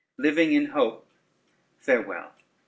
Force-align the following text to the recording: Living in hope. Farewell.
Living 0.17 0.51
in 0.53 0.65
hope. 0.65 1.05
Farewell. 1.79 2.31